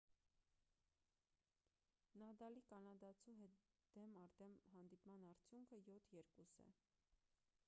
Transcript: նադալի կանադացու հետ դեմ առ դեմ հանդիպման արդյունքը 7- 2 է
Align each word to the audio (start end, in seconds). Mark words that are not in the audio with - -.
նադալի 2.21 2.65
կանադացու 2.71 3.37
հետ 3.43 3.61
դեմ 3.99 4.17
առ 4.23 4.35
դեմ 4.41 4.57
հանդիպման 4.73 5.31
արդյունքը 5.35 5.83
7- 5.87 6.13
2 6.17 6.49
է 6.67 6.69